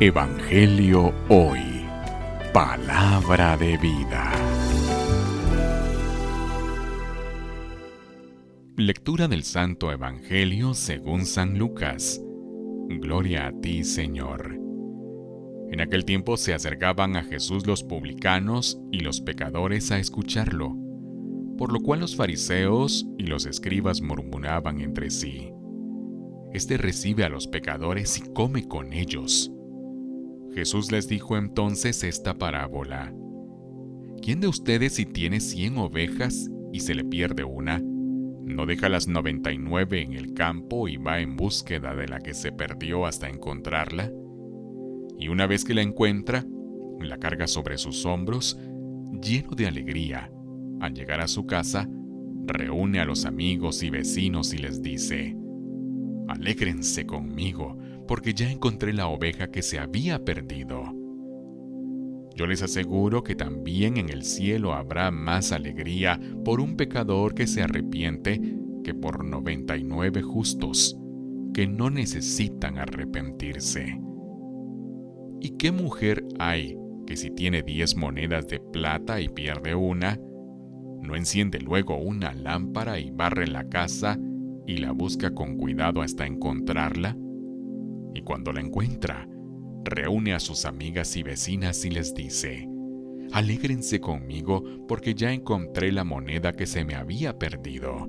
[0.00, 1.86] Evangelio Hoy.
[2.52, 4.32] Palabra de vida.
[8.76, 12.20] Lectura del Santo Evangelio según San Lucas.
[12.88, 14.58] Gloria a ti, Señor.
[15.70, 20.74] En aquel tiempo se acercaban a Jesús los publicanos y los pecadores a escucharlo,
[21.56, 25.52] por lo cual los fariseos y los escribas murmuraban entre sí.
[26.52, 29.51] Este recibe a los pecadores y come con ellos.
[30.54, 33.12] Jesús les dijo entonces esta parábola.
[34.22, 39.08] ¿Quién de ustedes si tiene cien ovejas y se le pierde una, no deja las
[39.08, 44.12] 99 en el campo y va en búsqueda de la que se perdió hasta encontrarla?
[45.18, 46.44] Y una vez que la encuentra,
[47.00, 48.58] la carga sobre sus hombros,
[49.20, 50.30] lleno de alegría.
[50.80, 51.88] Al llegar a su casa,
[52.46, 55.36] reúne a los amigos y vecinos y les dice,
[56.28, 57.78] Alégrense conmigo,
[58.12, 60.82] porque ya encontré la oveja que se había perdido.
[62.36, 67.46] Yo les aseguro que también en el cielo habrá más alegría por un pecador que
[67.46, 68.38] se arrepiente
[68.84, 70.94] que por 99 justos
[71.54, 73.98] que no necesitan arrepentirse.
[75.40, 80.20] ¿Y qué mujer hay que si tiene diez monedas de plata y pierde una,
[81.00, 84.18] no enciende luego una lámpara y barre la casa
[84.66, 87.16] y la busca con cuidado hasta encontrarla?
[88.14, 89.28] Y cuando la encuentra,
[89.84, 92.68] reúne a sus amigas y vecinas y les dice,
[93.32, 98.06] Alégrense conmigo porque ya encontré la moneda que se me había perdido.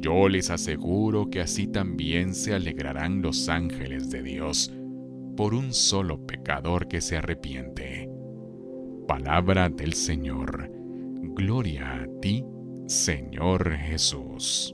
[0.00, 4.72] Yo les aseguro que así también se alegrarán los ángeles de Dios
[5.36, 8.08] por un solo pecador que se arrepiente.
[9.06, 10.70] Palabra del Señor.
[11.36, 12.44] Gloria a ti,
[12.86, 14.73] Señor Jesús.